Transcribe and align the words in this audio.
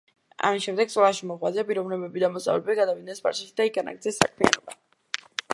ამის 0.47 0.63
შემდეგ 0.69 0.93
სკოლაში 0.93 1.27
მოღვაწე 1.31 1.65
პიროვნებები 1.67 2.25
და 2.25 2.31
მოსწავლეები 2.37 2.79
გადავიდნენ 2.81 3.21
სპარსეთში 3.21 3.55
და 3.63 3.71
იქ 3.71 3.79
განაგრძეს 3.79 4.21
საქმიანობა. 4.25 4.79